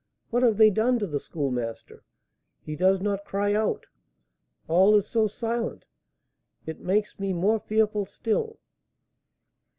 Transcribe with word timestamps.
What 0.31 0.41
have 0.41 0.57
they 0.57 0.71
done 0.71 0.97
to 0.97 1.05
the 1.05 1.19
Schoolmaster? 1.19 2.03
He 2.63 2.75
does 2.75 3.01
not 3.01 3.23
cry 3.23 3.53
out, 3.53 3.85
all 4.67 4.95
is 4.95 5.05
so 5.05 5.27
silent; 5.27 5.85
it 6.65 6.79
makes 6.79 7.19
me 7.19 7.33
more 7.33 7.59
fearful 7.59 8.07
still!" 8.07 8.57